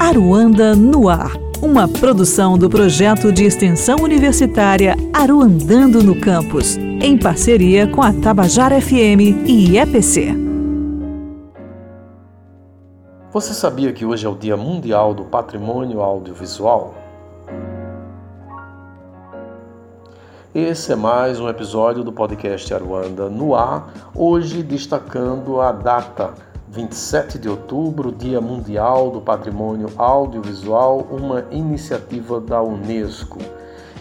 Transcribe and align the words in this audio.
Aruanda 0.00 0.76
no 0.76 1.08
Ar, 1.08 1.32
uma 1.60 1.88
produção 1.88 2.56
do 2.56 2.70
projeto 2.70 3.32
de 3.32 3.44
extensão 3.44 3.96
universitária 3.96 4.94
Aruandando 5.12 6.04
no 6.04 6.20
Campus, 6.20 6.76
em 6.76 7.18
parceria 7.18 7.88
com 7.88 8.00
a 8.00 8.12
Tabajara 8.12 8.80
FM 8.80 9.44
e 9.44 9.76
EPC. 9.76 10.34
Você 13.32 13.52
sabia 13.52 13.92
que 13.92 14.04
hoje 14.04 14.24
é 14.24 14.28
o 14.28 14.36
Dia 14.36 14.56
Mundial 14.56 15.12
do 15.12 15.24
Patrimônio 15.24 16.00
Audiovisual? 16.00 16.94
Esse 20.54 20.92
é 20.92 20.96
mais 20.96 21.40
um 21.40 21.48
episódio 21.48 22.04
do 22.04 22.12
podcast 22.12 22.72
Aruanda 22.72 23.28
no 23.28 23.54
ar, 23.54 23.92
hoje 24.14 24.62
destacando 24.62 25.60
a 25.60 25.72
data 25.72 26.34
27 26.70 27.38
de 27.38 27.48
outubro, 27.48 28.12
Dia 28.12 28.40
Mundial 28.40 29.10
do 29.10 29.20
Patrimônio 29.20 29.90
Audiovisual, 29.96 31.06
uma 31.10 31.44
iniciativa 31.50 32.40
da 32.40 32.62
Unesco. 32.62 33.38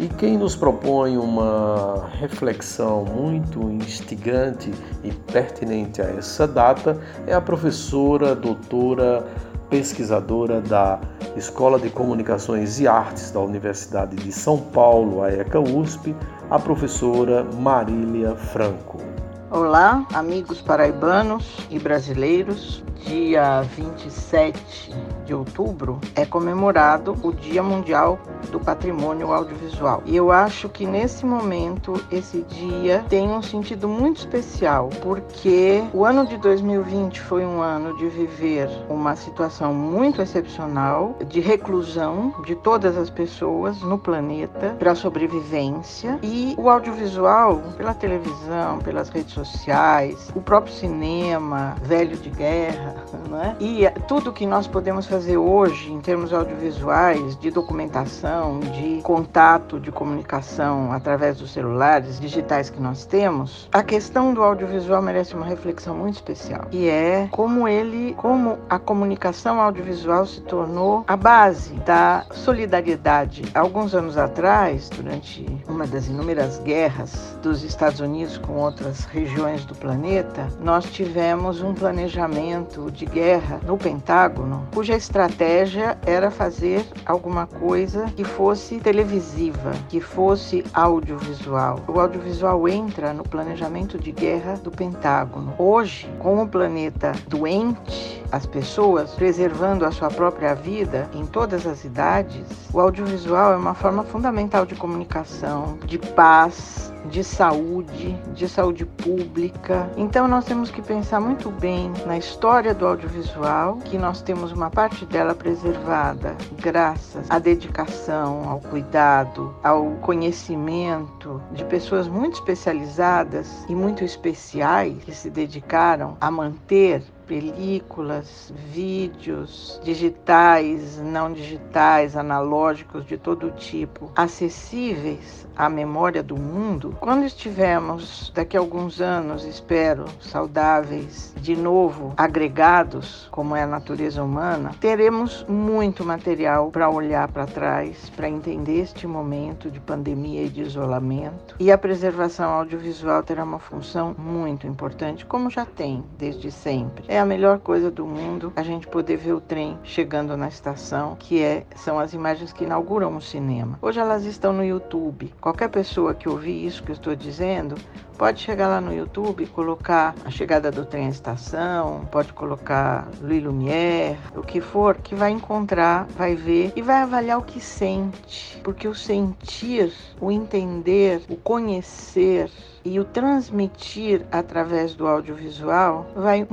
E 0.00 0.08
quem 0.08 0.36
nos 0.36 0.56
propõe 0.56 1.16
uma 1.16 2.08
reflexão 2.18 3.04
muito 3.04 3.70
instigante 3.70 4.72
e 5.04 5.12
pertinente 5.12 6.02
a 6.02 6.06
essa 6.06 6.48
data 6.48 6.98
é 7.26 7.34
a 7.34 7.40
professora, 7.40 8.34
doutora, 8.34 9.24
pesquisadora 9.70 10.60
da 10.60 11.00
Escola 11.36 11.78
de 11.78 11.90
Comunicações 11.90 12.80
e 12.80 12.88
Artes 12.88 13.30
da 13.30 13.40
Universidade 13.40 14.16
de 14.16 14.32
São 14.32 14.58
Paulo, 14.58 15.22
a 15.22 15.30
ECA 15.30 15.60
USP, 15.60 16.14
a 16.50 16.58
professora 16.58 17.44
Marília 17.44 18.34
Franco. 18.34 19.13
Olá, 19.50 20.06
amigos 20.14 20.60
paraibanos 20.60 21.44
e 21.70 21.78
brasileiros. 21.78 22.82
Dia 23.06 23.60
27 23.62 24.94
de 25.24 25.34
outubro 25.34 25.98
é 26.14 26.24
comemorado 26.24 27.16
o 27.22 27.32
Dia 27.32 27.62
Mundial 27.62 28.18
do 28.50 28.60
Patrimônio 28.60 29.32
Audiovisual. 29.32 30.02
E 30.06 30.14
eu 30.14 30.30
acho 30.30 30.68
que 30.68 30.86
nesse 30.86 31.24
momento 31.24 32.00
esse 32.10 32.42
dia 32.42 33.04
tem 33.08 33.28
um 33.28 33.42
sentido 33.42 33.88
muito 33.88 34.18
especial, 34.18 34.90
porque 35.02 35.82
o 35.92 36.04
ano 36.04 36.26
de 36.26 36.36
2020 36.36 37.20
foi 37.20 37.44
um 37.44 37.60
ano 37.60 37.96
de 37.96 38.08
viver 38.08 38.68
uma 38.88 39.16
situação 39.16 39.72
muito 39.72 40.20
excepcional 40.20 41.16
de 41.26 41.40
reclusão 41.40 42.34
de 42.44 42.54
todas 42.54 42.96
as 42.96 43.10
pessoas 43.10 43.80
no 43.80 43.98
planeta 43.98 44.76
para 44.78 44.94
sobrevivência 44.94 46.18
e 46.22 46.54
o 46.58 46.68
audiovisual 46.68 47.62
pela 47.76 47.94
televisão, 47.94 48.78
pelas 48.78 49.08
redes 49.08 49.32
sociais, 49.32 50.30
o 50.34 50.40
próprio 50.40 50.74
cinema, 50.74 51.74
velho 51.82 52.16
de 52.16 52.30
guerra, 52.30 52.94
né? 53.28 53.56
E 53.58 53.88
tudo 54.06 54.32
que 54.32 54.46
nós 54.46 54.66
podemos 54.66 55.06
fazer 55.06 55.13
hoje 55.36 55.92
em 55.92 56.00
termos 56.00 56.32
audiovisuais, 56.32 57.36
de 57.36 57.50
documentação, 57.50 58.58
de 58.60 59.00
contato, 59.02 59.78
de 59.78 59.92
comunicação 59.92 60.92
através 60.92 61.38
dos 61.38 61.52
celulares 61.52 62.18
digitais 62.18 62.68
que 62.68 62.80
nós 62.80 63.06
temos, 63.06 63.68
a 63.72 63.82
questão 63.82 64.34
do 64.34 64.42
audiovisual 64.42 65.00
merece 65.00 65.34
uma 65.34 65.46
reflexão 65.46 65.96
muito 65.96 66.16
especial, 66.16 66.66
e 66.72 66.88
é 66.88 67.28
como 67.30 67.68
ele, 67.68 68.14
como 68.14 68.58
a 68.68 68.78
comunicação 68.78 69.60
audiovisual 69.60 70.26
se 70.26 70.40
tornou 70.40 71.04
a 71.06 71.16
base 71.16 71.74
da 71.86 72.26
solidariedade. 72.32 73.42
Alguns 73.54 73.94
anos 73.94 74.18
atrás, 74.18 74.88
durante 74.90 75.46
uma 75.68 75.86
das 75.86 76.08
inúmeras 76.08 76.58
guerras 76.58 77.38
dos 77.42 77.62
Estados 77.62 78.00
Unidos 78.00 78.36
com 78.38 78.54
outras 78.54 79.04
regiões 79.04 79.64
do 79.64 79.74
planeta, 79.74 80.48
nós 80.60 80.84
tivemos 80.86 81.62
um 81.62 81.72
planejamento 81.72 82.90
de 82.90 83.06
guerra 83.06 83.60
no 83.64 83.76
Pentágono, 83.76 84.66
cuja 84.74 84.96
estratégia 85.04 85.98
era 86.06 86.30
fazer 86.30 86.84
alguma 87.04 87.46
coisa 87.46 88.06
que 88.16 88.24
fosse 88.24 88.80
televisiva, 88.80 89.72
que 89.88 90.00
fosse 90.00 90.64
audiovisual. 90.72 91.80
O 91.86 92.00
audiovisual 92.00 92.66
entra 92.66 93.12
no 93.12 93.22
planejamento 93.22 93.98
de 93.98 94.10
guerra 94.10 94.54
do 94.54 94.70
Pentágono. 94.70 95.54
Hoje, 95.58 96.08
com 96.18 96.42
o 96.42 96.48
planeta 96.48 97.12
doente, 97.28 98.23
as 98.34 98.46
pessoas 98.46 99.12
preservando 99.12 99.84
a 99.86 99.92
sua 99.92 100.10
própria 100.10 100.56
vida 100.56 101.08
em 101.14 101.24
todas 101.24 101.68
as 101.68 101.84
idades, 101.84 102.44
o 102.72 102.80
audiovisual 102.80 103.52
é 103.52 103.56
uma 103.56 103.74
forma 103.74 104.02
fundamental 104.02 104.66
de 104.66 104.74
comunicação, 104.74 105.78
de 105.86 105.98
paz, 105.98 106.92
de 107.10 107.22
saúde, 107.22 108.18
de 108.34 108.48
saúde 108.48 108.84
pública. 108.84 109.88
Então 109.96 110.26
nós 110.26 110.44
temos 110.44 110.68
que 110.68 110.82
pensar 110.82 111.20
muito 111.20 111.48
bem 111.48 111.92
na 112.06 112.18
história 112.18 112.74
do 112.74 112.86
audiovisual, 112.86 113.76
que 113.84 113.96
nós 113.96 114.20
temos 114.20 114.50
uma 114.50 114.68
parte 114.68 115.06
dela 115.06 115.34
preservada 115.34 116.34
graças 116.60 117.30
à 117.30 117.38
dedicação, 117.38 118.48
ao 118.48 118.58
cuidado, 118.58 119.54
ao 119.62 119.92
conhecimento 120.00 121.40
de 121.52 121.64
pessoas 121.66 122.08
muito 122.08 122.34
especializadas 122.34 123.64
e 123.68 123.76
muito 123.76 124.02
especiais 124.02 124.96
que 125.04 125.14
se 125.14 125.30
dedicaram 125.30 126.16
a 126.20 126.30
manter 126.32 127.00
películas, 127.26 128.52
vídeos 128.70 129.80
digitais, 129.82 130.98
não 130.98 131.32
digitais, 131.32 132.16
analógicos 132.16 133.06
de 133.06 133.16
todo 133.16 133.50
tipo, 133.52 134.10
acessíveis 134.14 135.46
à 135.56 135.68
memória 135.68 136.22
do 136.22 136.36
mundo, 136.36 136.96
quando 137.00 137.24
estivermos 137.24 138.32
daqui 138.34 138.56
a 138.56 138.60
alguns 138.60 139.00
anos, 139.00 139.44
espero, 139.44 140.04
saudáveis, 140.20 141.32
de 141.40 141.56
novo 141.56 142.12
agregados, 142.16 143.28
como 143.30 143.54
é 143.54 143.62
a 143.62 143.66
natureza 143.66 144.22
humana, 144.22 144.72
teremos 144.80 145.44
muito 145.48 146.04
material 146.04 146.70
para 146.70 146.90
olhar 146.90 147.28
para 147.28 147.46
trás, 147.46 148.10
para 148.10 148.28
entender 148.28 148.80
este 148.80 149.06
momento 149.06 149.70
de 149.70 149.80
pandemia 149.80 150.42
e 150.42 150.48
de 150.48 150.62
isolamento. 150.62 151.54
E 151.60 151.70
a 151.70 151.78
preservação 151.78 152.50
audiovisual 152.50 153.22
terá 153.22 153.44
uma 153.44 153.58
função 153.58 154.14
muito 154.18 154.66
importante, 154.66 155.24
como 155.24 155.50
já 155.50 155.64
tem 155.64 156.04
desde 156.18 156.50
sempre 156.50 157.04
é 157.14 157.20
a 157.20 157.24
melhor 157.24 157.60
coisa 157.60 157.92
do 157.92 158.04
mundo 158.04 158.52
a 158.56 158.62
gente 158.64 158.88
poder 158.88 159.16
ver 159.16 159.34
o 159.34 159.40
trem 159.40 159.78
chegando 159.84 160.36
na 160.36 160.48
estação, 160.48 161.14
que 161.16 161.40
é, 161.40 161.64
são 161.76 161.96
as 161.96 162.12
imagens 162.12 162.52
que 162.52 162.64
inauguram 162.64 163.16
o 163.16 163.20
cinema. 163.20 163.78
Hoje 163.80 164.00
elas 164.00 164.24
estão 164.24 164.52
no 164.52 164.64
YouTube. 164.64 165.32
Qualquer 165.40 165.68
pessoa 165.68 166.12
que 166.12 166.28
ouvir 166.28 166.66
isso 166.66 166.82
que 166.82 166.90
eu 166.90 166.94
estou 166.94 167.14
dizendo 167.14 167.76
pode 168.18 168.40
chegar 168.40 168.66
lá 168.66 168.80
no 168.80 168.92
YouTube 168.92 169.44
e 169.44 169.46
colocar 169.46 170.14
a 170.24 170.30
chegada 170.30 170.72
do 170.72 170.84
trem 170.84 171.06
à 171.06 171.10
estação, 171.10 172.04
pode 172.10 172.32
colocar 172.32 173.08
Louis 173.20 173.42
Lumière, 173.42 174.18
o 174.34 174.42
que 174.42 174.60
for, 174.60 174.96
que 174.96 175.14
vai 175.14 175.30
encontrar, 175.30 176.08
vai 176.16 176.34
ver 176.34 176.72
e 176.74 176.82
vai 176.82 177.02
avaliar 177.02 177.38
o 177.38 177.42
que 177.42 177.60
sente. 177.60 178.60
Porque 178.64 178.88
o 178.88 178.94
sentir, 178.94 179.92
o 180.20 180.32
entender, 180.32 181.22
o 181.28 181.36
conhecer, 181.36 182.50
e 182.84 183.00
o 183.00 183.04
transmitir 183.04 184.26
através 184.30 184.94
do 184.94 185.06
audiovisual 185.06 186.06
vai 186.14 186.46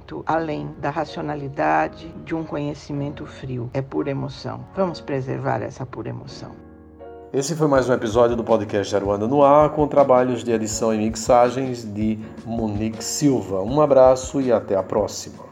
muito 0.00 0.24
além 0.26 0.74
da 0.78 0.88
racionalidade 0.88 2.08
de 2.24 2.34
um 2.34 2.42
conhecimento 2.42 3.26
frio. 3.26 3.68
É 3.74 3.82
pura 3.82 4.10
emoção. 4.10 4.64
Vamos 4.74 5.00
preservar 5.00 5.62
essa 5.62 5.84
pura 5.84 6.08
emoção. 6.08 6.52
Esse 7.32 7.54
foi 7.54 7.68
mais 7.68 7.88
um 7.88 7.92
episódio 7.92 8.34
do 8.34 8.42
podcast 8.42 8.96
Aruanda 8.96 9.28
no 9.28 9.44
Ar, 9.44 9.70
com 9.70 9.86
trabalhos 9.86 10.42
de 10.42 10.50
edição 10.50 10.92
e 10.92 10.98
mixagens 10.98 11.84
de 11.84 12.18
Monique 12.44 13.04
Silva. 13.04 13.62
Um 13.62 13.80
abraço 13.80 14.40
e 14.40 14.50
até 14.50 14.74
a 14.74 14.82
próxima. 14.82 15.49